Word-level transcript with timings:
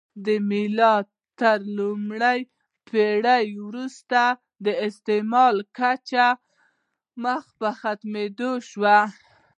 د 0.25 0.27
میلاد 0.51 1.05
تر 1.39 1.57
لومړۍ 1.77 2.39
پېړۍ 2.87 3.45
وروسته 3.67 4.21
د 4.65 4.67
استعمل 4.87 5.55
کچه 5.77 6.27
مخ 7.23 7.43
په 7.59 7.69
کمېدو 8.01 8.51
شوه 8.69 8.99